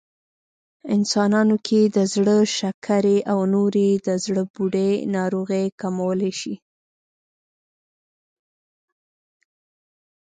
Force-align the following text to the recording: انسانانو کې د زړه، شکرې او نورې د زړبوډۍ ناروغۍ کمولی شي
انسانانو 0.95 1.55
کې 1.67 1.81
د 1.95 1.97
زړه، 2.13 2.37
شکرې 2.57 3.17
او 3.31 3.39
نورې 3.53 3.89
د 4.07 4.09
زړبوډۍ 4.23 4.91
ناروغۍ 5.15 5.65
کمولی 5.79 6.33
شي 6.39 6.55